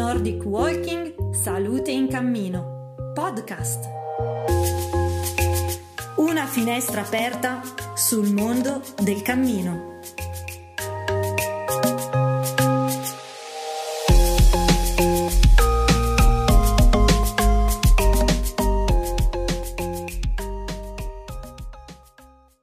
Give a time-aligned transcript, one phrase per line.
[0.00, 3.84] Nordic Walking Salute in Cammino Podcast.
[6.16, 7.60] Una finestra aperta
[7.94, 9.98] sul mondo del cammino.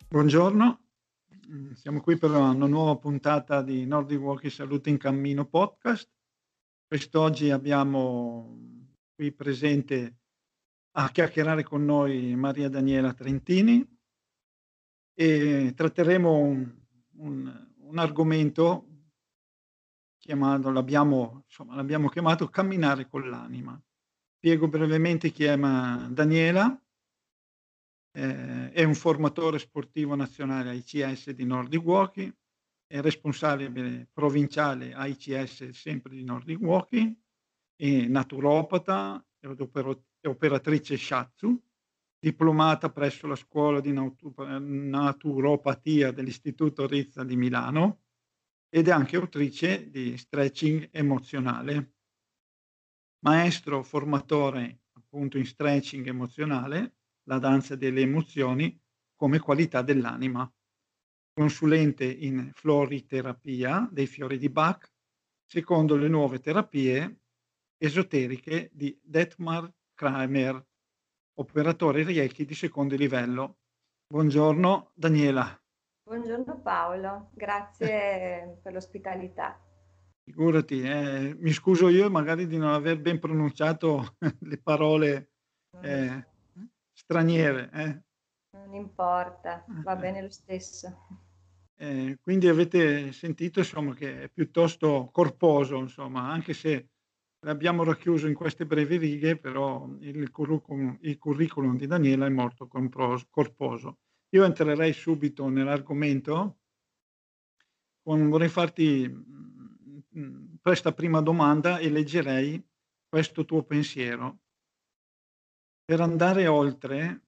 [0.08, 0.80] Buongiorno,
[1.76, 6.17] siamo qui per una nuova puntata di Nordic Walking Salute in Cammino podcast.
[6.90, 10.20] Quest'oggi abbiamo qui presente
[10.92, 13.86] a chiacchierare con noi Maria Daniela Trentini
[15.14, 16.74] e tratteremo un,
[17.18, 18.88] un, un argomento
[20.18, 23.78] chiamato, l'abbiamo, insomma, l'abbiamo chiamato camminare con l'anima.
[24.38, 26.82] Spiego brevemente chi è Daniela.
[28.14, 32.34] Eh, è un formatore sportivo nazionale ICS di Nordic Walking
[32.88, 37.16] è responsabile provinciale AICS sempre di Nordic Walking,
[37.76, 41.64] è naturopata e operatrice Shatsu,
[42.18, 48.02] diplomata presso la scuola di naturopatia dell'Istituto Rizza di Milano
[48.70, 51.94] ed è anche autrice di stretching emozionale.
[53.20, 58.80] Maestro formatore appunto in stretching emozionale, la danza delle emozioni
[59.16, 60.50] come qualità dell'anima
[61.38, 64.92] consulente in floriterapia dei fiori di Bach,
[65.46, 67.20] secondo le nuove terapie
[67.78, 70.66] esoteriche di Detmar Kramer,
[71.36, 73.60] operatore Reiki di secondo livello.
[74.08, 75.62] Buongiorno Daniela.
[76.10, 79.64] Buongiorno Paolo, grazie per l'ospitalità.
[80.24, 85.34] Figurati, eh, mi scuso io magari di non aver ben pronunciato le parole
[85.84, 86.26] eh,
[86.94, 87.70] straniere.
[87.74, 88.02] Eh.
[88.58, 89.98] Non importa, va eh.
[89.98, 91.26] bene lo stesso.
[91.80, 96.90] Eh, quindi avete sentito insomma, che è piuttosto corposo, insomma, anche se
[97.46, 102.68] l'abbiamo racchiuso in queste brevi righe, però il curriculum, il curriculum di Daniela è molto
[102.68, 104.00] corposo.
[104.30, 106.58] Io entrerei subito nell'argomento.
[108.02, 109.08] Con, vorrei farti
[110.18, 112.62] mm, questa prima domanda e leggerei
[113.08, 114.40] questo tuo pensiero.
[115.86, 117.22] Per andare oltre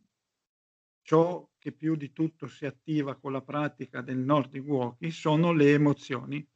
[1.01, 5.73] ciò che più di tutto si attiva con la pratica del Nordic Walking sono le
[5.73, 6.47] emozioni.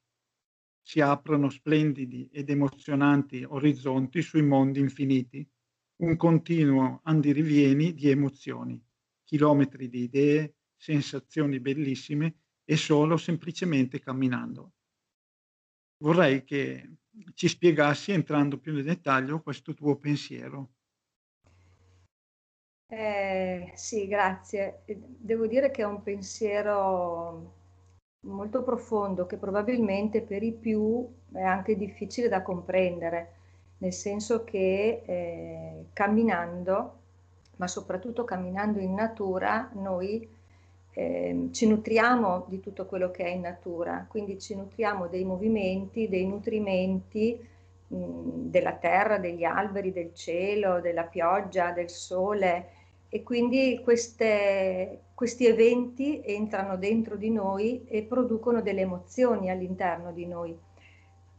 [0.82, 5.48] Si aprono splendidi ed emozionanti orizzonti sui mondi infiniti,
[5.98, 8.84] un continuo andirivieni di emozioni,
[9.24, 14.74] chilometri di idee, sensazioni bellissime e solo semplicemente camminando.
[15.98, 16.98] Vorrei che
[17.36, 20.74] ci spiegassi, entrando più nel dettaglio, questo tuo pensiero.
[22.96, 24.82] Eh, sì, grazie.
[24.86, 27.52] Devo dire che è un pensiero
[28.22, 33.32] molto profondo che probabilmente per i più è anche difficile da comprendere,
[33.80, 37.00] nel senso che eh, camminando,
[37.58, 40.28] ma soprattutto camminando in natura, noi
[40.94, 46.08] eh, ci nutriamo di tutto quello che è in natura, quindi ci nutriamo dei movimenti,
[46.08, 47.50] dei nutrimenti
[47.88, 52.82] della terra, degli alberi, del cielo, della pioggia, del sole
[53.14, 60.26] e quindi queste, questi eventi entrano dentro di noi e producono delle emozioni all'interno di
[60.26, 60.58] noi.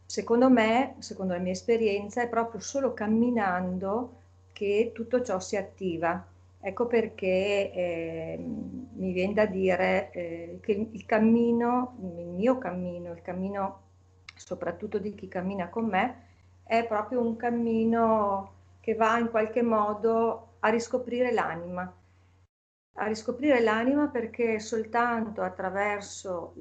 [0.06, 4.20] Secondo me, secondo la mia esperienza, è proprio solo camminando
[4.52, 6.24] che tutto ciò si attiva.
[6.60, 13.20] Ecco perché eh, mi viene da dire eh, che il cammino, il mio cammino, il
[13.20, 13.80] cammino
[14.36, 16.22] soprattutto di chi cammina con me,
[16.62, 21.94] è proprio un cammino che va in qualche modo a riscoprire l'anima,
[22.96, 26.54] a riscoprire l'anima perché soltanto attraverso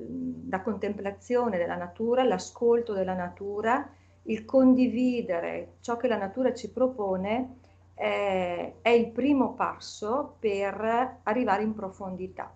[0.49, 3.89] la contemplazione della natura, l'ascolto della natura,
[4.23, 7.59] il condividere ciò che la natura ci propone
[7.93, 12.53] è, è il primo passo per arrivare in profondità.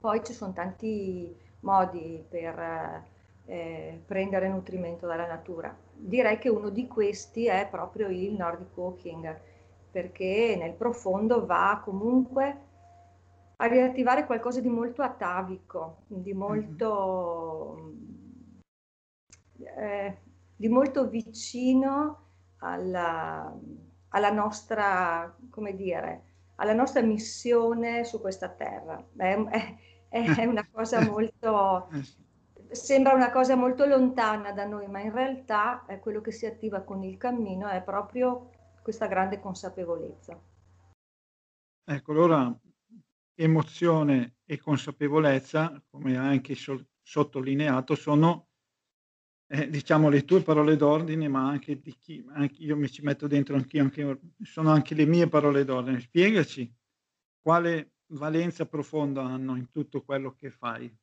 [0.00, 3.04] Poi ci sono tanti modi per
[3.44, 5.76] eh, prendere nutrimento dalla natura.
[5.94, 9.50] Direi che uno di questi è proprio il Nordic Walking,
[9.92, 12.70] perché nel profondo va comunque
[13.56, 17.92] a riattivare qualcosa di molto atavico, di molto,
[19.58, 20.16] eh,
[20.56, 23.54] di molto vicino alla,
[24.08, 26.22] alla, nostra, come dire,
[26.56, 29.04] alla nostra missione su questa terra.
[29.14, 29.76] È, è,
[30.08, 31.88] è una cosa molto,
[32.70, 36.80] sembra una cosa molto lontana da noi, ma in realtà è quello che si attiva
[36.80, 38.50] con il cammino è proprio
[38.82, 40.40] questa grande consapevolezza.
[41.84, 42.60] Ecco, allora
[43.34, 48.48] emozione e consapevolezza, come anche so- sottolineato, sono
[49.48, 53.26] eh, diciamo le tue parole d'ordine, ma anche di chi, anche io mi ci metto
[53.26, 56.00] dentro anch'io, anche, sono anche le mie parole d'ordine.
[56.00, 56.72] Spiegaci
[57.40, 60.94] quale valenza profonda hanno in tutto quello che fai.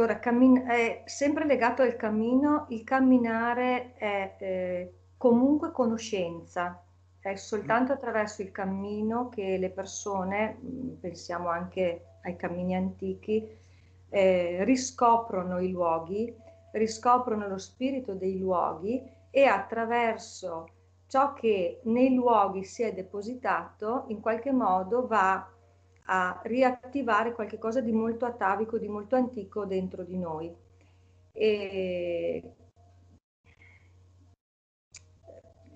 [0.00, 6.82] Allora, cammin- è sempre legato al cammino, il camminare è eh, comunque conoscenza,
[7.20, 13.46] è soltanto attraverso il cammino che le persone, mm, pensiamo anche ai cammini antichi,
[14.08, 16.34] eh, riscoprono i luoghi,
[16.72, 20.66] riscoprono lo spirito dei luoghi e attraverso
[21.08, 25.46] ciò che nei luoghi si è depositato in qualche modo va
[26.12, 30.52] a riattivare qualcosa di molto atavico, di molto antico dentro di noi.
[31.32, 32.54] E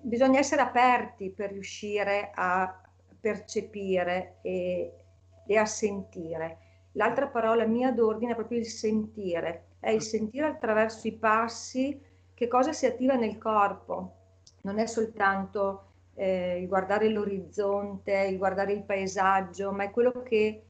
[0.01, 2.81] bisogna essere aperti per riuscire a
[3.17, 4.93] percepire e,
[5.47, 6.57] e a sentire.
[6.93, 11.99] L'altra parola mia d'ordine è proprio il sentire, è il sentire attraverso i passi
[12.33, 14.15] che cosa si attiva nel corpo.
[14.63, 20.63] Non è soltanto eh, il guardare l'orizzonte, il guardare il paesaggio, ma è quello che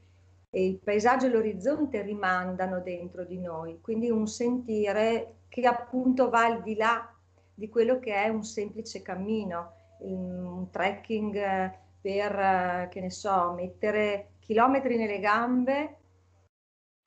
[0.49, 3.79] il paesaggio e l'orizzonte rimandano dentro di noi.
[3.81, 7.09] Quindi un sentire che appunto va al di là
[7.53, 11.71] di quello che è un semplice cammino, un trekking eh,
[12.01, 15.97] per, eh, che ne so, mettere chilometri nelle gambe,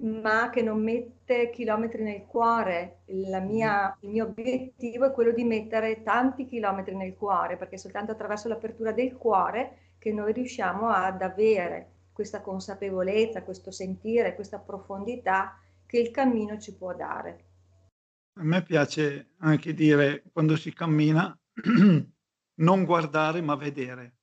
[0.01, 3.01] ma che non mette chilometri nel cuore.
[3.07, 8.13] Mia, il mio obiettivo è quello di mettere tanti chilometri nel cuore, perché è soltanto
[8.13, 15.59] attraverso l'apertura del cuore che noi riusciamo ad avere questa consapevolezza, questo sentire, questa profondità
[15.87, 17.45] che il cammino ci può dare.
[18.39, 21.37] A me piace anche dire quando si cammina
[22.61, 24.18] non guardare ma vedere.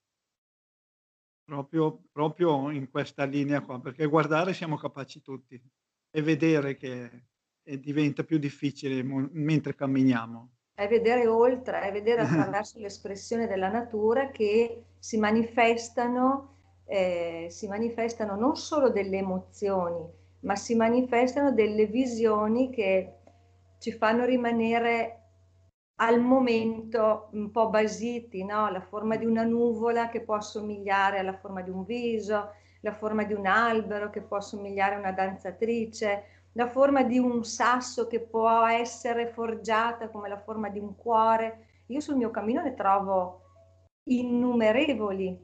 [1.46, 5.62] Proprio, proprio in questa linea qua, perché guardare siamo capaci tutti
[6.10, 7.28] e vedere che
[7.68, 10.50] e diventa più difficile mo- mentre camminiamo.
[10.76, 18.36] È vedere oltre, è vedere attraverso l'espressione della natura che si manifestano, eh, si manifestano
[18.36, 20.06] non solo delle emozioni,
[20.42, 23.14] ma si manifestano delle visioni che
[23.80, 25.25] ci fanno rimanere
[25.98, 28.70] al momento un po' basiti, no?
[28.70, 32.52] la forma di una nuvola che può assomigliare alla forma di un viso,
[32.82, 37.44] la forma di un albero che può assomigliare a una danzatrice, la forma di un
[37.44, 41.68] sasso che può essere forgiata come la forma di un cuore.
[41.88, 43.42] Io sul mio cammino ne trovo
[44.04, 45.38] innumerevoli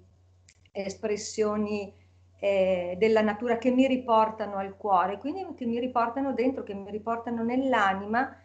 [0.72, 1.94] espressioni
[2.40, 6.90] eh, della natura che mi riportano al cuore, quindi che mi riportano dentro, che mi
[6.92, 8.36] riportano nell'anima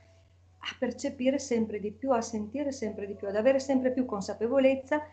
[0.58, 5.06] a percepire sempre di più, a sentire sempre di più, ad avere sempre più consapevolezza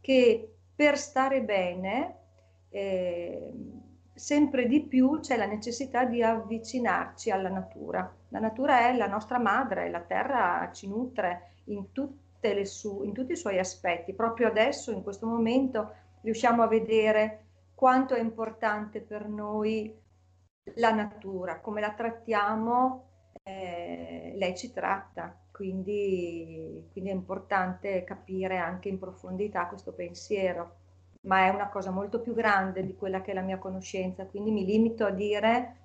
[0.00, 2.16] che per stare bene
[2.70, 3.52] eh,
[4.14, 8.14] sempre di più c'è la necessità di avvicinarci alla natura.
[8.28, 11.86] La natura è la nostra madre, la terra ci nutre in,
[12.64, 14.14] su- in tutti i suoi aspetti.
[14.14, 17.44] Proprio adesso, in questo momento, riusciamo a vedere
[17.74, 19.98] quanto è importante per noi
[20.76, 23.08] la natura, come la trattiamo,
[23.42, 30.76] eh, lei ci tratta, quindi, quindi è importante capire anche in profondità questo pensiero,
[31.22, 34.50] ma è una cosa molto più grande di quella che è la mia conoscenza, quindi
[34.50, 35.76] mi limito a dire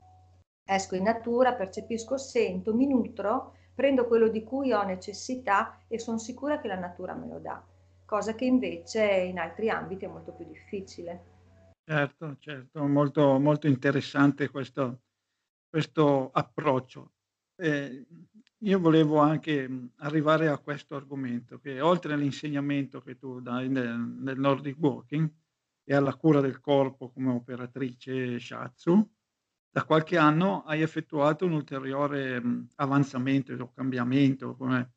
[0.66, 6.18] esco in natura, percepisco, sento, mi nutro, prendo quello di cui ho necessità e sono
[6.18, 7.64] sicura che la natura me lo dà,
[8.06, 11.34] cosa che invece in altri ambiti è molto più difficile.
[11.84, 15.02] Certo, certo, molto, molto interessante questo,
[15.70, 17.12] questo approccio.
[17.58, 18.06] Eh,
[18.60, 24.40] io volevo anche arrivare a questo argomento, che oltre all'insegnamento che tu dai nel, nel
[24.40, 25.32] Nordic Walking
[25.84, 29.08] e alla cura del corpo come operatrice Shatsu,
[29.70, 32.42] da qualche anno hai effettuato un ulteriore
[32.76, 34.94] avanzamento o cambiamento come,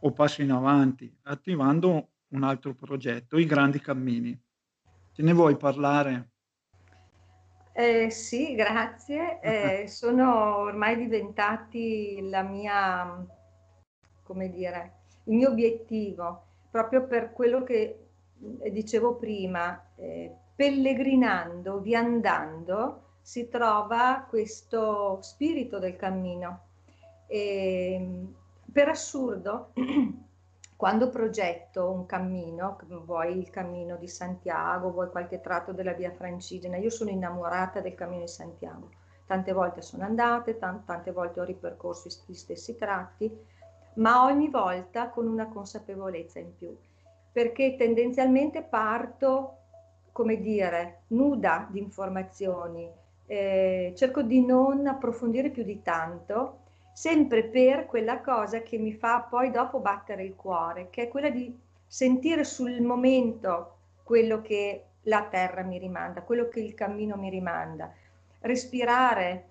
[0.00, 4.38] o passo in avanti, attivando un altro progetto, i grandi cammini.
[5.12, 6.31] Ce ne vuoi parlare?
[7.72, 9.40] Eh, sì, grazie.
[9.40, 13.26] Eh, sono ormai diventati la mia,
[14.22, 18.06] come dire, il mio obiettivo, proprio per quello che
[18.60, 26.66] eh, dicevo prima, eh, pellegrinando, viandando, si trova questo spirito del cammino.
[27.26, 28.34] E, ehm,
[28.72, 29.72] per assurdo,
[30.82, 36.76] quando progetto un cammino, vuoi il cammino di Santiago, vuoi qualche tratto della via Francigena,
[36.76, 38.90] io sono innamorata del cammino di Santiago.
[39.24, 43.32] Tante volte sono andate, tante volte ho ripercorso gli stessi tratti,
[43.94, 46.76] ma ogni volta con una consapevolezza in più,
[47.30, 49.58] perché tendenzialmente parto,
[50.10, 52.90] come dire, nuda di informazioni,
[53.26, 56.61] eh, cerco di non approfondire più di tanto
[56.92, 61.30] sempre per quella cosa che mi fa poi dopo battere il cuore, che è quella
[61.30, 61.56] di
[61.86, 67.92] sentire sul momento quello che la terra mi rimanda, quello che il cammino mi rimanda,
[68.40, 69.48] respirare,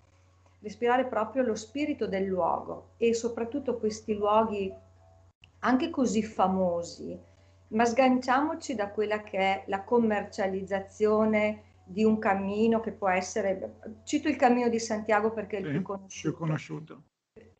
[0.62, 4.74] respirare proprio lo spirito del luogo e soprattutto questi luoghi
[5.60, 7.18] anche così famosi,
[7.70, 14.28] ma sganciamoci da quella che è la commercializzazione di un cammino che può essere, cito
[14.30, 16.20] il cammino di Santiago perché è il Sì, più conosciuto.
[16.20, 17.04] più conosciuto.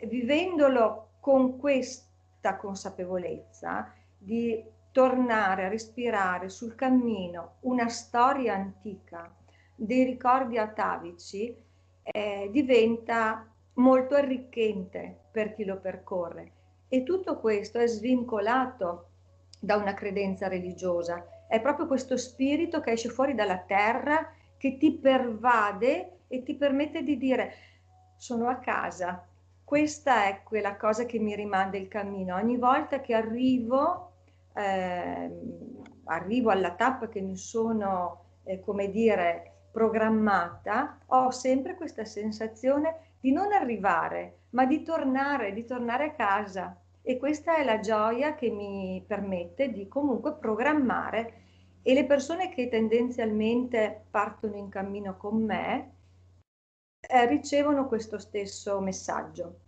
[0.08, 9.34] Vivendolo con questa consapevolezza di tornare a respirare sul cammino una storia antica,
[9.76, 11.56] dei ricordi atavici,
[12.04, 16.52] eh, diventa molto arricchente per chi lo percorre.
[16.88, 19.08] E tutto questo è svincolato
[19.60, 24.92] da una credenza religiosa, è proprio questo spirito che esce fuori dalla terra, che ti
[24.94, 27.54] pervade e ti permette di dire
[28.18, 29.26] sono a casa.
[29.72, 32.36] Questa è quella cosa che mi rimanda il cammino.
[32.36, 34.16] Ogni volta che arrivo,
[34.54, 35.32] eh,
[36.04, 43.32] arrivo alla tappa che mi sono, eh, come dire, programmata, ho sempre questa sensazione di
[43.32, 46.78] non arrivare, ma di tornare, di tornare a casa.
[47.02, 51.34] E questa è la gioia che mi permette di comunque programmare
[51.82, 55.92] e le persone che tendenzialmente partono in cammino con me
[57.12, 59.60] eh, ricevono questo stesso messaggio.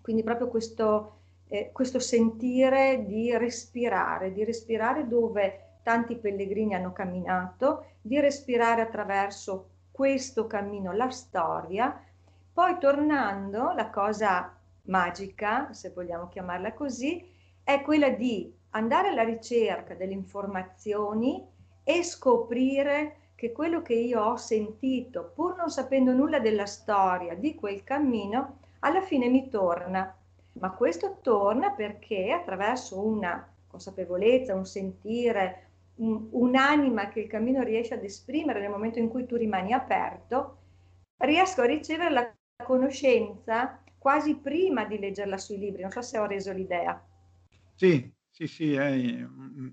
[0.00, 7.92] Quindi proprio questo, eh, questo sentire di respirare, di respirare dove tanti pellegrini hanno camminato,
[8.00, 12.02] di respirare attraverso questo cammino, la storia,
[12.52, 14.52] poi tornando, la cosa
[14.86, 17.24] magica, se vogliamo chiamarla così,
[17.62, 21.46] è quella di andare alla ricerca delle informazioni
[21.84, 27.54] e scoprire che quello che io ho sentito, pur non sapendo nulla della storia di
[27.54, 30.16] quel cammino, alla fine mi torna.
[30.54, 37.92] Ma questo torna perché attraverso una consapevolezza, un sentire, un, un'anima che il cammino riesce
[37.92, 40.56] ad esprimere nel momento in cui tu rimani aperto,
[41.18, 42.34] riesco a ricevere la
[42.64, 45.82] conoscenza quasi prima di leggerla sui libri.
[45.82, 46.98] Non so se ho reso l'idea.
[47.74, 49.22] Sì, sì, sì, hai,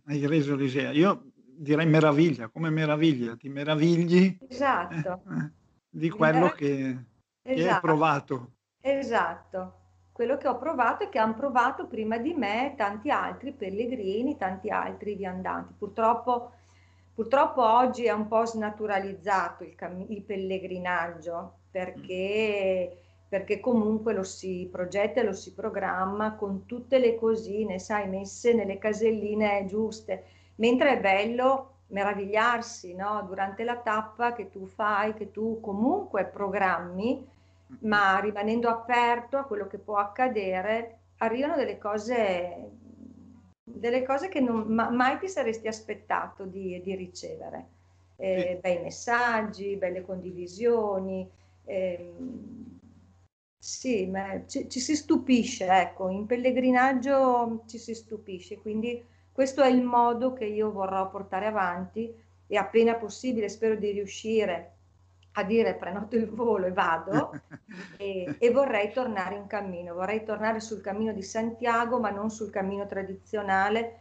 [0.08, 0.92] hai reso l'idea.
[0.92, 1.31] Io
[1.62, 5.22] direi meraviglia, come meraviglia, ti meravigli Esatto.
[5.30, 5.51] eh, eh,
[5.89, 7.06] di quello che,
[7.41, 7.80] che hai Esatto.
[7.80, 8.51] provato.
[8.84, 9.74] Esatto,
[10.12, 14.70] quello che ho provato e che hanno provato prima di me tanti altri pellegrini, tanti
[14.70, 15.74] altri viandanti.
[15.77, 16.51] Purtroppo,
[17.13, 22.98] purtroppo oggi è un po' snaturalizzato il, cammi- il pellegrinaggio perché,
[23.30, 28.53] perché comunque lo si progetta e lo si programma con tutte le cosine, sai, messe
[28.53, 30.24] nelle caselline giuste,
[30.55, 33.24] mentre è bello meravigliarsi, no?
[33.27, 37.27] Durante la tappa che tu fai, che tu comunque programmi
[37.79, 42.70] ma rimanendo aperto a quello che può accadere, arrivano delle cose,
[43.63, 47.79] delle cose che non, ma, mai ti saresti aspettato di, di ricevere.
[48.17, 51.27] Eh, bei messaggi, belle condivisioni.
[51.65, 52.79] ehm,
[53.58, 59.70] sì, ma ci, ci si stupisce, ecco, in pellegrinaggio ci si stupisce, quindi questo è
[59.70, 62.14] il modo che io vorrò portare avanti
[62.48, 64.74] e appena possibile spero di riuscire
[65.34, 67.32] a dire prenoto il volo e vado
[67.98, 72.50] e, e vorrei tornare in cammino, vorrei tornare sul cammino di Santiago ma non sul
[72.50, 74.00] cammino tradizionale.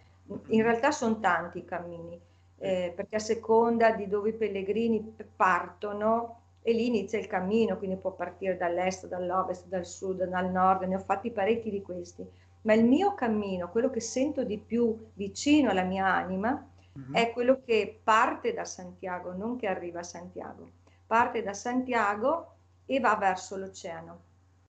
[0.49, 2.21] In realtà sono tanti i cammini,
[2.59, 7.97] eh, perché a seconda di dove i pellegrini partono e lì inizia il cammino, quindi
[7.97, 12.29] può partire dall'est, dall'ovest, dal sud, dal nord, ne ho fatti parecchi di questi.
[12.63, 17.15] Ma il mio cammino, quello che sento di più vicino alla mia anima, Mhm.
[17.15, 20.69] è quello che parte da Santiago, non che arriva a Santiago.
[21.07, 22.55] Parte da Santiago
[22.87, 24.21] e va verso l'oceano.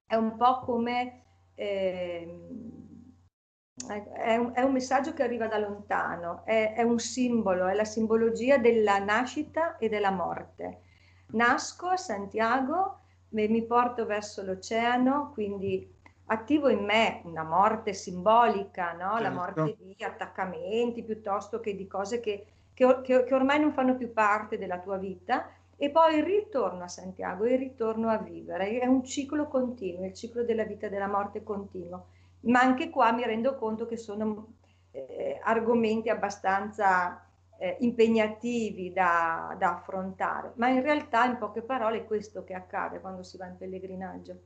[0.05, 1.23] È un po' come...
[1.55, 2.69] ehm,
[4.13, 7.85] è un, è un messaggio che arriva da lontano, è, è un simbolo, è la
[7.85, 10.81] simbologia della nascita e della morte.
[11.31, 15.89] Nasco a Santiago mi porto verso l'oceano, quindi
[16.31, 19.19] attivo in me una morte simbolica, no?
[19.19, 19.31] La Certo.
[19.31, 24.11] morte di attaccamenti piuttosto che di cose che, che che- che ormai non fanno più
[24.13, 25.49] parte della tua vita.
[25.75, 28.79] E poi ritorno a Santiago e ritorno a vivere.
[28.79, 32.05] È un ciclo continuo, il ciclo della vita e della morte continuo.
[32.41, 34.53] Ma anche qua mi rendo conto che sono
[34.91, 37.23] eh, argomenti abbastanza
[37.57, 42.99] eh, impegnativi da, da affrontare, ma in realtà in poche parole è questo che accade
[42.99, 44.39] quando si va in pellegrinaggio.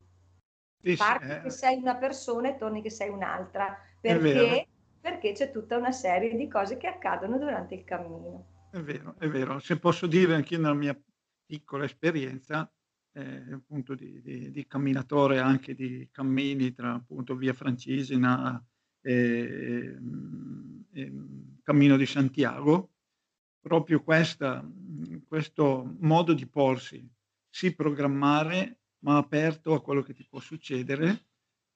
[0.85, 4.67] Sì, Parti eh, che sei una persona e torni che sei un'altra, perché,
[5.01, 8.69] perché c'è tutta una serie di cose che accadono durante il cammino.
[8.69, 9.57] È vero, è vero.
[9.57, 10.95] Se posso dire anche nella mia
[11.43, 12.71] piccola esperienza,
[13.13, 18.63] eh, appunto di, di, di, camminatore anche di cammini tra appunto via Francesina
[19.01, 19.97] e, e,
[20.93, 21.13] e
[21.63, 22.91] Cammino di Santiago,
[23.59, 24.63] proprio questa,
[25.27, 27.09] questo modo di porsi,
[27.49, 31.25] sì programmare ma aperto a quello che ti può succedere.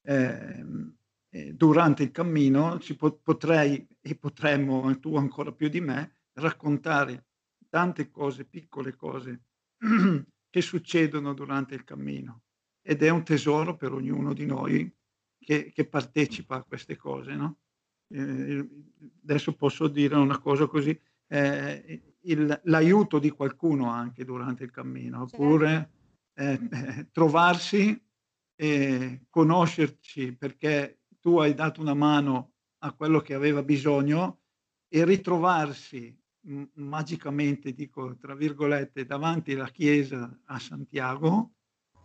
[0.02, 0.66] Eh,
[1.54, 7.26] durante il cammino ci po- potrei e potremmo, tu ancora più di me, raccontare
[7.70, 9.44] tante cose, piccole cose
[10.50, 12.42] che succedono durante il cammino
[12.82, 14.92] ed è un tesoro per ognuno di noi
[15.38, 17.36] che, che partecipa a queste cose.
[17.36, 17.60] No?
[18.08, 18.68] Eh,
[19.24, 25.28] adesso posso dire una cosa così, eh, il, l'aiuto di qualcuno anche durante il cammino,
[25.28, 25.44] certo.
[25.44, 25.90] oppure
[26.40, 26.60] eh,
[27.12, 28.02] trovarsi
[28.56, 34.40] e conoscerci perché tu hai dato una mano a quello che aveva bisogno
[34.88, 36.18] e ritrovarsi
[36.76, 41.52] magicamente, dico tra virgolette, davanti alla chiesa a Santiago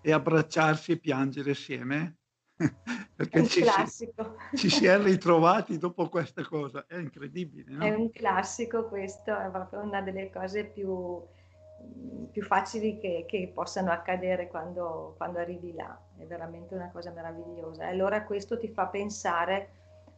[0.02, 2.18] e abbracciarsi e piangere assieme.
[3.16, 4.12] Perché ci si,
[4.54, 7.72] ci si, è ritrovati dopo questa cosa, è incredibile.
[7.72, 7.84] No?
[7.84, 11.20] È un classico questo, è proprio una delle cose più,
[12.30, 17.84] più facili che, che, possano accadere quando, quando arrivi là, è veramente una cosa meravigliosa.
[17.84, 19.68] E allora questo ti fa pensare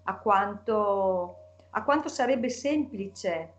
[0.04, 1.36] a quanto,
[1.70, 3.52] a quanto sarebbe semplice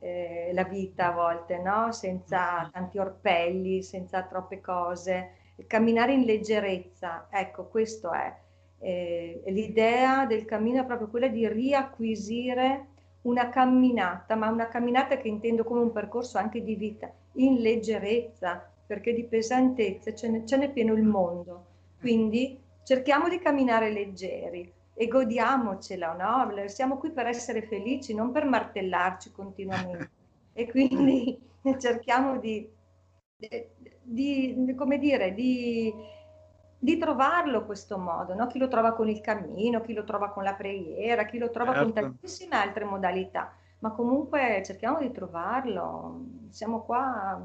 [0.00, 1.92] eh, la vita a volte, no?
[1.92, 5.30] senza tanti orpelli, senza troppe cose,
[5.66, 8.34] camminare in leggerezza, ecco questo è.
[8.78, 12.88] Eh, l'idea del cammino è proprio quella di riacquisire
[13.22, 18.70] una camminata, ma una camminata che intendo come un percorso anche di vita, in leggerezza,
[18.86, 21.66] perché di pesantezza ce n'è, ce n'è pieno il mondo.
[22.00, 26.68] Quindi cerchiamo di camminare leggeri, e godiamocela, no?
[26.68, 30.10] Siamo qui per essere felici, non per martellarci continuamente.
[30.52, 31.38] e quindi
[31.78, 32.68] cerchiamo di,
[34.02, 35.92] di, come dire, di,
[36.78, 38.46] di trovarlo questo modo, no?
[38.46, 41.72] Chi lo trova con il cammino, chi lo trova con la preghiera, chi lo trova
[41.72, 41.92] certo.
[41.92, 46.24] con tantissime altre modalità, ma comunque cerchiamo di trovarlo.
[46.48, 47.40] Siamo qua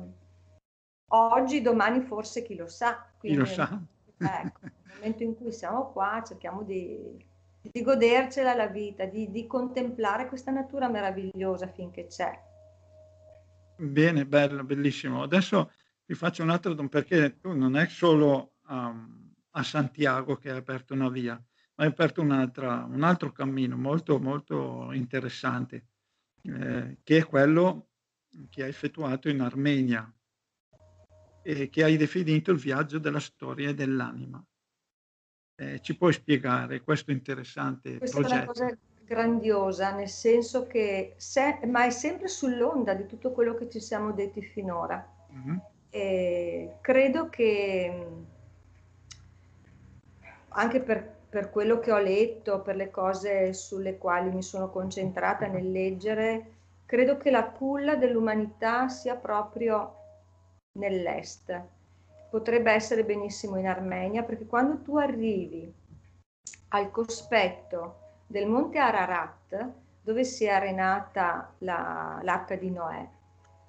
[1.10, 3.06] oggi, domani forse chi lo sa.
[3.18, 3.82] Quindi, chi lo sa.
[4.18, 7.26] Ecco, nel momento in cui siamo qua cerchiamo di
[7.72, 12.40] di godercela la vita, di, di contemplare questa natura meravigliosa finché c'è.
[13.78, 15.22] Bene, bello, bellissimo.
[15.24, 15.72] Adesso
[16.06, 20.94] ti faccio un altro perché tu non è solo um, a Santiago che hai aperto
[20.94, 25.86] una via, ma hai aperto un altro cammino molto, molto interessante,
[26.48, 27.90] eh, che è quello
[28.50, 30.12] che hai effettuato in Armenia
[31.42, 34.44] e che hai definito il viaggio della storia e dell'anima.
[35.60, 38.36] Eh, ci puoi spiegare questo interessante Questa progetto?
[38.36, 43.56] è una cosa grandiosa, nel senso che, se, ma è sempre sull'onda di tutto quello
[43.56, 45.06] che ci siamo detti finora.
[45.34, 45.58] Mm-hmm.
[45.90, 48.08] E credo che
[50.50, 55.46] anche per, per, quello che ho letto, per le cose sulle quali mi sono concentrata
[55.46, 56.54] nel leggere,
[56.88, 59.94] credo che la culla dell'umanità sia proprio
[60.80, 61.62] nell'est.
[62.32, 65.72] Potrebbe essere benissimo in Armenia, perché quando tu arrivi
[66.70, 73.08] al cospetto del monte Ararat, dove si è arenata la, l'arca di Noè,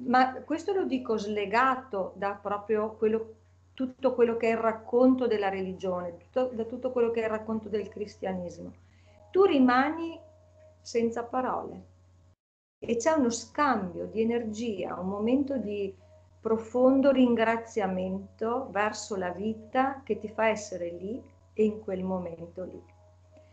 [0.06, 3.37] ma questo lo dico slegato da proprio quello,
[3.78, 7.30] tutto quello che è il racconto della religione, tutto, da tutto quello che è il
[7.30, 8.72] racconto del cristianesimo.
[9.30, 10.18] Tu rimani
[10.80, 11.84] senza parole
[12.80, 15.94] e c'è uno scambio di energia, un momento di
[16.40, 22.82] profondo ringraziamento verso la vita che ti fa essere lì e in quel momento lì.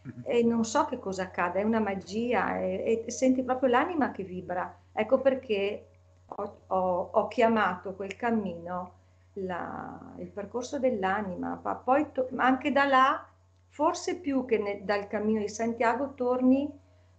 [0.08, 0.22] Mm-hmm.
[0.24, 4.24] E non so che cosa accade, è una magia e, e senti proprio l'anima che
[4.24, 4.76] vibra.
[4.92, 5.86] Ecco perché
[6.26, 9.04] ho, ho, ho chiamato quel cammino
[9.36, 13.28] la, il percorso dell'anima, ma poi to- anche da là,
[13.70, 16.72] forse più che ne, dal cammino di Santiago, torni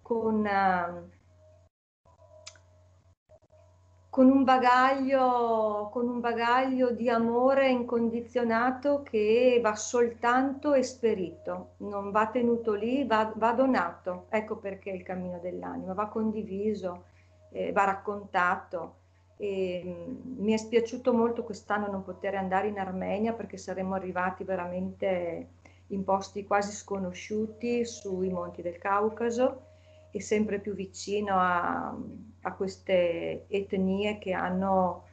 [0.03, 0.45] con...
[0.45, 1.15] Uh,
[4.17, 12.27] con un bagaglio, con un bagaglio di amore incondizionato che va soltanto esperito, non va
[12.29, 14.25] tenuto lì, va, va donato.
[14.31, 17.05] Ecco perché il cammino dell'anima va condiviso,
[17.51, 18.95] eh, va raccontato.
[19.37, 25.51] E, mi è spiaciuto molto quest'anno non poter andare in Armenia perché saremmo arrivati veramente
[25.89, 29.63] in posti quasi sconosciuti sui monti del Caucaso
[30.11, 31.95] e sempre più vicino a,
[32.43, 35.05] a queste etnie che hanno,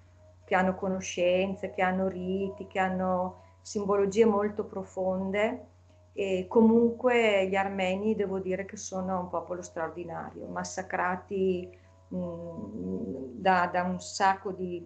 [0.46, 5.68] che hanno conoscenze, che hanno riti, che hanno simbologie molto profonde.
[6.14, 11.82] E comunque gli armeni devo dire che sono un popolo straordinario, massacrati
[12.16, 14.86] mh, da, da, un sacco di,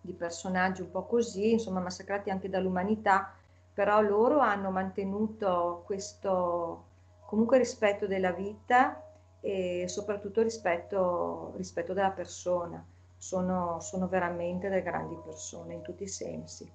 [0.00, 3.34] di personaggi un po' così, insomma massacrati anche dall'umanità,
[3.72, 6.86] però loro hanno mantenuto questo
[7.26, 9.02] comunque rispetto della vita
[9.40, 12.84] e soprattutto rispetto, rispetto della persona.
[13.20, 16.70] Sono, sono, veramente delle grandi persone in tutti i sensi.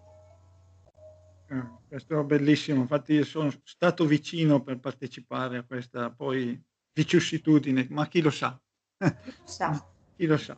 [1.47, 7.87] Eh, questo è bellissimo, infatti io sono stato vicino per partecipare a questa poi vicissitudine,
[7.89, 8.59] ma chi lo sa?
[9.23, 9.87] Chi lo sa?
[10.15, 10.55] chi lo sa?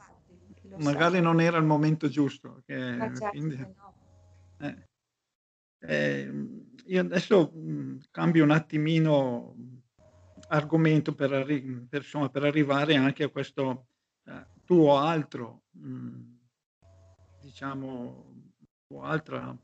[0.53, 1.21] Chi lo Magari sa.
[1.21, 2.61] non era il momento giusto.
[2.65, 3.93] Che, certo quindi, no.
[4.59, 4.87] eh,
[5.79, 6.31] eh,
[6.85, 9.55] io adesso mh, cambio un attimino
[10.47, 13.87] argomento per, arri- per, insomma, per arrivare anche a questo
[14.25, 16.21] eh, tuo altro, mh,
[17.41, 18.51] diciamo,
[18.87, 19.57] tuo altra,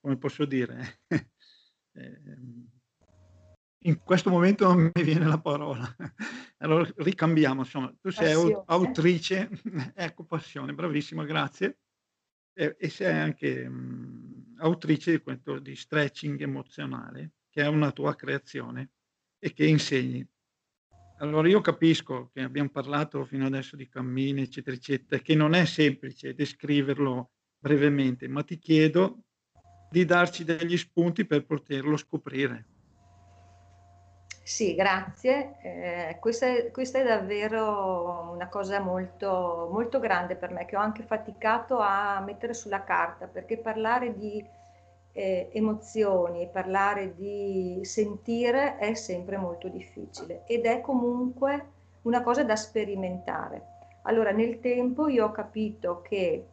[0.00, 1.00] come posso dire,
[1.92, 2.20] eh,
[3.88, 5.82] in questo momento non mi viene la parola.
[6.60, 8.62] Allora ricambiamo, insomma, tu sei Passione.
[8.66, 9.48] autrice,
[9.94, 11.78] ecco passione, bravissima, grazie.
[12.52, 18.14] E, e sei anche mh, autrice di, questo, di stretching emozionale, che è una tua
[18.16, 18.90] creazione
[19.38, 20.26] e che insegni.
[21.18, 25.64] Allora io capisco che abbiamo parlato fino adesso di cammini, eccetera, eccetera, che non è
[25.64, 29.22] semplice descriverlo brevemente, ma ti chiedo
[29.90, 32.77] di darci degli spunti per poterlo scoprire.
[34.48, 35.56] Sì, grazie.
[35.60, 40.80] Eh, questa, è, questa, è, davvero una cosa molto, molto grande per me, che ho
[40.80, 44.42] anche faticato a mettere sulla carta, perché parlare di
[45.12, 52.56] eh, emozioni, parlare di sentire è sempre molto difficile ed è comunque una cosa da
[52.56, 53.62] sperimentare.
[54.04, 56.46] Allora, nel tempo io ho capito che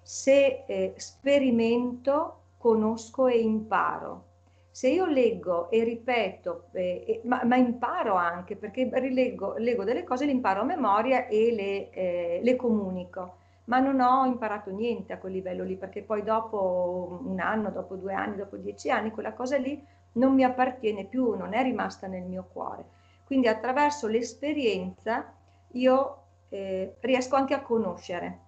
[0.00, 4.32] se eh, sperimento, conosco e imparo
[4.74, 10.26] se io leggo e ripeto, eh, ma, ma, imparo anche perché rileggo, leggo delle cose,
[10.26, 15.18] le imparo a memoria e le, eh, le, comunico, ma non ho imparato niente a
[15.18, 19.32] quel livello lì perché poi dopo un anno, dopo due anni, dopo dieci anni, quella
[19.32, 19.80] cosa lì
[20.14, 22.84] non mi appartiene più, non è rimasta nel mio cuore.
[23.24, 25.32] Quindi attraverso l'esperienza
[25.74, 28.38] io eh, riesco anche a conoscere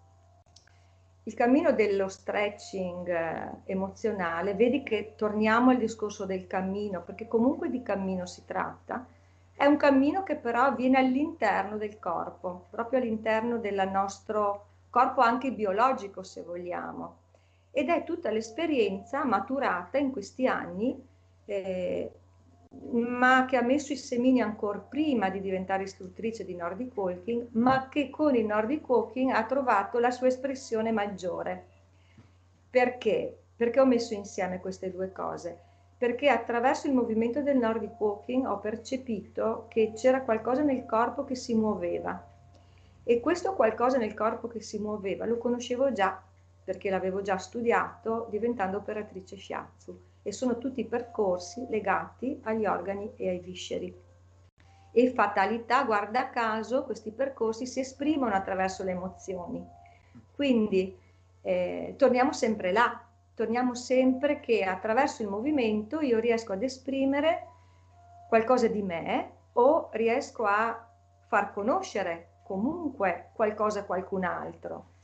[1.26, 7.68] il cammino dello stretching eh, emozionale, vedi che torniamo al discorso del cammino, perché comunque
[7.68, 9.04] di cammino si tratta,
[9.56, 15.50] è un cammino che però avviene all'interno del corpo, proprio all'interno del nostro corpo anche
[15.50, 17.16] biologico se vogliamo.
[17.72, 20.96] Ed è tutta l'esperienza maturata in questi anni
[21.44, 22.12] eh,
[22.92, 27.88] ma che ha messo i semini ancora prima di diventare istruttrice di Nordic Walking, ma
[27.88, 31.66] che con il Nordic Walking ha trovato la sua espressione maggiore.
[32.70, 33.36] Perché?
[33.56, 35.58] Perché ho messo insieme queste due cose?
[35.98, 41.34] Perché attraverso il movimento del Nordic Walking ho percepito che c'era qualcosa nel corpo che
[41.34, 42.34] si muoveva.
[43.02, 46.20] E questo qualcosa nel corpo che si muoveva lo conoscevo già,
[46.64, 53.28] perché l'avevo già studiato diventando operatrice shiatsu e sono tutti percorsi legati agli organi e
[53.28, 53.94] ai visceri.
[54.90, 59.64] E fatalità, guarda caso, questi percorsi si esprimono attraverso le emozioni.
[60.34, 60.98] Quindi
[61.42, 63.00] eh, torniamo sempre là,
[63.34, 67.46] torniamo sempre che attraverso il movimento io riesco ad esprimere
[68.28, 70.90] qualcosa di me o riesco a
[71.28, 74.94] far conoscere comunque qualcosa a qualcun altro.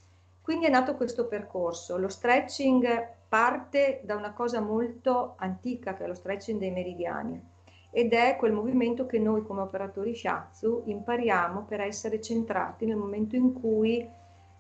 [0.43, 1.97] Quindi è nato questo percorso.
[1.97, 7.51] Lo stretching parte da una cosa molto antica che è lo stretching dei meridiani
[7.95, 13.37] ed è quel movimento che noi come operatori shiatsu impariamo per essere centrati nel momento
[13.37, 14.07] in cui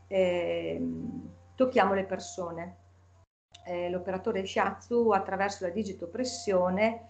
[0.06, 0.88] eh,
[1.54, 2.76] tocchiamo le persone.
[3.64, 7.08] Eh, l'operatore shiatsu attraverso la digitopressione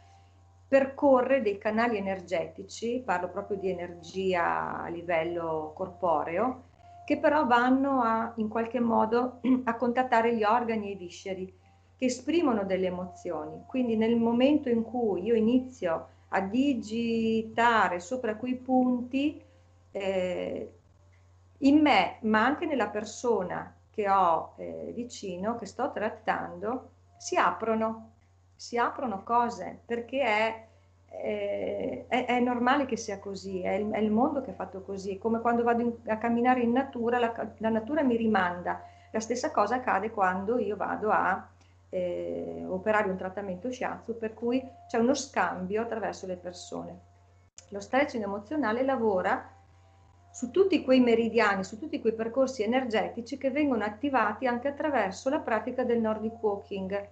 [0.69, 6.71] percorre dei canali energetici, parlo proprio di energia a livello corporeo,
[7.13, 11.55] che però vanno a, in qualche modo a contattare gli organi e i visceri
[11.95, 13.65] che esprimono delle emozioni.
[13.67, 19.43] Quindi nel momento in cui io inizio a digitare sopra quei punti,
[19.91, 20.73] eh,
[21.59, 28.13] in me, ma anche nella persona che ho eh, vicino, che sto trattando, si aprono,
[28.57, 30.67] si aprono cose perché è
[31.21, 35.19] è, è, normale che sia così, è il, è il, mondo che è fatto così,
[35.19, 38.83] come quando vado in, a camminare in natura, la, la, natura mi rimanda.
[39.11, 41.49] La stessa cosa accade quando io vado a
[41.91, 47.01] eh, operare un trattamento shiatsu, per cui c'è uno scambio attraverso le persone.
[47.69, 49.49] Lo stretching emozionale lavora
[50.33, 55.41] su tutti quei meridiani, su tutti quei percorsi energetici che vengono attivati anche attraverso la
[55.41, 57.09] pratica del Nordic Walking,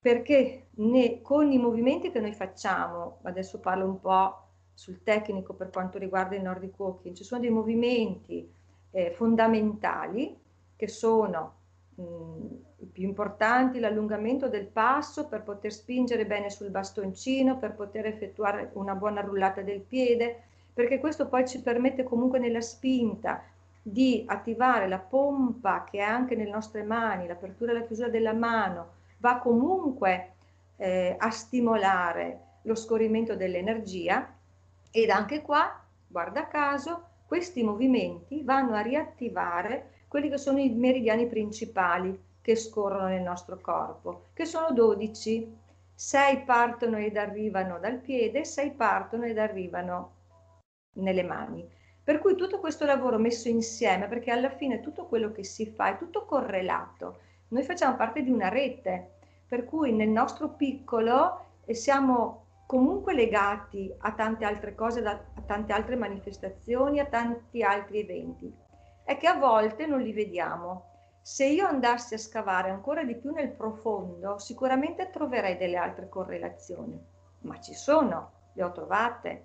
[0.00, 5.70] perché ne, con i movimenti che noi facciamo, adesso parlo un po' sul tecnico per
[5.70, 8.48] quanto riguarda il Nordic Walking, ci sono dei movimenti
[8.90, 10.36] eh, fondamentali
[10.76, 11.56] che sono
[11.98, 18.70] i più importanti, l'allungamento del passo per poter spingere bene sul bastoncino, per poter effettuare
[18.74, 23.42] una buona rullata del piede, perché questo poi ci permette comunque nella spinta
[23.82, 28.32] di attivare la pompa che è anche nelle nostre mani, l'apertura e la chiusura della
[28.32, 30.34] mano, va comunque
[30.76, 34.34] eh, a stimolare lo scorrimento dell'energia
[34.90, 41.26] ed anche qua, guarda caso, questi movimenti vanno a riattivare quelli che sono i meridiani
[41.26, 45.66] principali che scorrono nel nostro corpo, che sono 12.
[45.94, 50.12] 6 partono ed arrivano dal piede, 6 partono ed arrivano
[50.94, 51.68] nelle mani.
[52.02, 55.90] Per cui tutto questo lavoro messo insieme, perché alla fine tutto quello che si fa
[55.90, 57.18] è tutto correlato.
[57.48, 63.92] Noi facciamo parte di una rete, per cui nel nostro piccolo eh, siamo comunque legati
[63.98, 68.66] a tante altre cose, a tante altre manifestazioni, a tanti altri eventi
[69.08, 70.84] è che a volte non li vediamo.
[71.22, 77.02] Se io andassi a scavare ancora di più nel profondo, sicuramente troverei delle altre correlazioni,
[77.40, 79.44] ma ci sono, le ho trovate.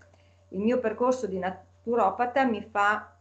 [0.49, 3.15] Il mio percorso di naturopata mi fa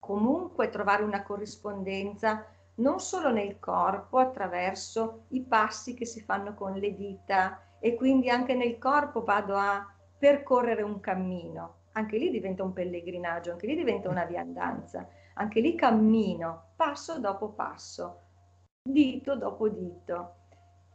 [0.00, 2.44] comunque trovare una corrispondenza
[2.76, 8.30] non solo nel corpo attraverso i passi che si fanno con le dita e quindi
[8.30, 9.86] anche nel corpo vado a
[10.18, 11.82] percorrere un cammino.
[11.92, 17.48] Anche lì diventa un pellegrinaggio, anche lì diventa una viandanza anche lì cammino passo dopo
[17.48, 18.20] passo,
[18.82, 20.36] dito dopo dito.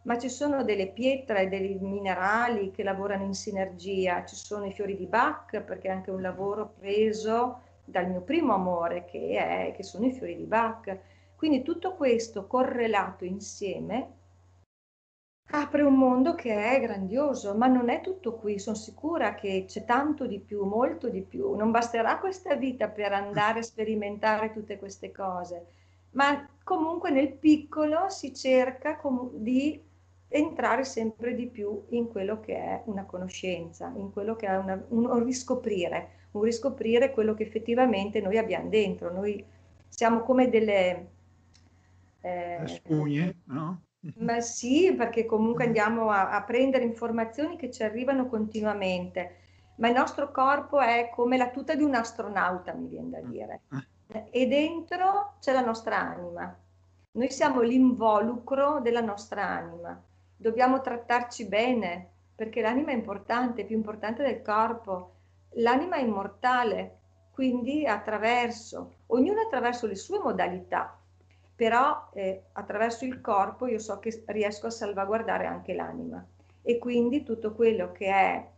[0.03, 4.71] Ma ci sono delle pietre, e dei minerali che lavorano in sinergia, ci sono i
[4.71, 9.73] fiori di Bach, perché è anche un lavoro preso dal mio primo amore, che, è,
[9.75, 10.97] che sono i fiori di Bach.
[11.39, 14.17] Quindi tutto questo correlato insieme
[15.51, 19.85] apre un mondo che è grandioso, ma non è tutto qui, sono sicura che c'è
[19.85, 21.55] tanto di più, molto di più.
[21.55, 25.65] Non basterà questa vita per andare a sperimentare tutte queste cose,
[26.11, 28.99] ma comunque nel piccolo si cerca
[29.31, 29.81] di
[30.27, 34.83] entrare sempre di più in quello che è una conoscenza, in quello che è una,
[34.89, 39.09] un riscoprire, un riscoprire quello che effettivamente noi abbiamo dentro.
[39.13, 39.41] Noi
[39.87, 41.11] siamo come delle...
[42.21, 43.83] Eh, spugne, no?
[44.19, 49.35] Ma sì, perché comunque andiamo a, a prendere informazioni che ci arrivano continuamente,
[49.75, 53.61] ma il nostro corpo è come la tuta di un astronauta, mi viene da dire.
[54.31, 56.57] E dentro c'è la nostra anima.
[57.11, 60.01] Noi siamo l'involucro della nostra anima.
[60.35, 65.15] Dobbiamo trattarci bene, perché l'anima è importante, è più importante del corpo.
[65.55, 66.97] L'anima è immortale,
[67.31, 70.98] quindi attraverso, ognuno attraverso le sue modalità,
[71.59, 76.25] però eh, attraverso il corpo io so che riesco a salvaguardare anche l'anima
[76.61, 78.49] e quindi tutto quello che è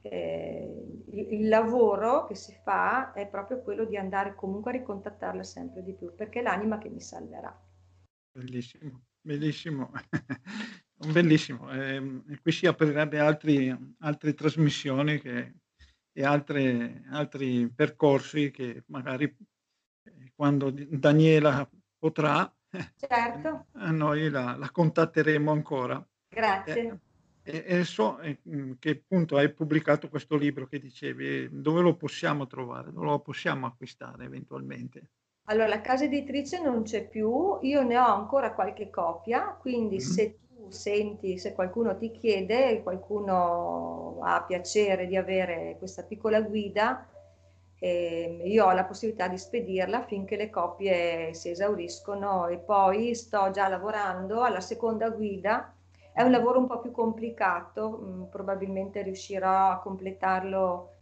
[0.00, 5.84] eh, il, lavoro che si fa è proprio quello di andare comunque a ricontattarla sempre
[5.84, 7.56] di più perché è l'anima che mi salverà.
[8.32, 9.92] Bellissimo, bellissimo.
[11.12, 15.54] Bellissimo, eh, qui si aprirebbe altri, altre trasmissioni che,
[16.12, 19.32] e altre, altri percorsi che magari
[20.02, 22.50] eh, quando Daniela potrà,
[22.96, 23.66] certo.
[23.72, 26.06] noi la, la, contatteremo ancora.
[26.28, 27.00] Grazie.
[27.42, 32.46] E, e so mm, che appunto hai pubblicato questo libro che dicevi, dove lo possiamo
[32.46, 35.10] trovare, dove lo possiamo acquistare eventualmente?
[35.50, 40.06] Allora, la casa editrice non c'è più, io ne ho ancora qualche copia, quindi mm-hmm.
[40.06, 47.08] se tu senti, se qualcuno ti chiede, qualcuno ha piacere di avere questa piccola guida,
[47.78, 53.50] e io ho la possibilità di spedirla finché le copie si esauriscono e poi sto
[53.50, 55.72] già lavorando alla seconda guida.
[56.12, 60.92] È un lavoro un po' più complicato, mh, mm, probabilmente riuscirò a completarlo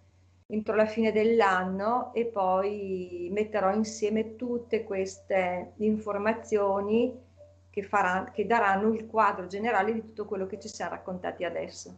[0.48, 7.12] entro la fine dell'anno e poi metterò insieme tutte queste informazioni
[7.70, 11.94] che, farà, che daranno il quadro generale di tutto quello che ci siamo raccontati adesso.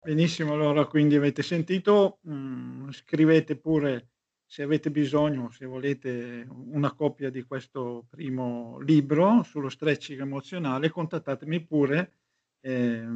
[0.00, 4.10] Benissimo, allora quindi avete sentito, mh, scrivete pure
[4.46, 11.60] se avete bisogno, se volete una copia di questo primo libro sullo stretching emozionale, contattatemi
[11.66, 12.12] pure
[12.60, 13.06] eh,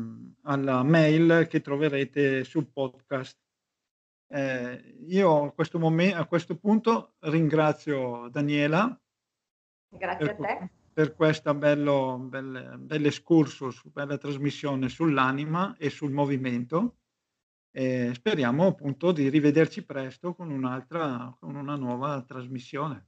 [0.42, 3.38] alla mail che troverete sul podcast.
[4.28, 9.00] Eh, io a questo, momento, a questo punto ringrazio Daniela.
[9.88, 16.96] Grazie a te per questa bello, belle, belle excursus, bella trasmissione sull'anima e sul movimento.
[17.70, 23.06] E speriamo appunto di rivederci presto con un'altra, con una nuova trasmissione.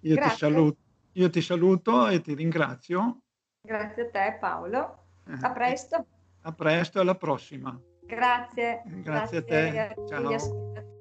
[0.00, 0.78] Io ti, saluto,
[1.12, 3.22] io ti saluto e ti ringrazio.
[3.60, 5.04] Grazie a te Paolo.
[5.26, 6.06] Eh, a presto.
[6.42, 7.78] A presto, alla prossima.
[8.06, 8.82] Grazie.
[8.86, 9.94] Grazie, Grazie a te.
[10.08, 10.97] Ciao.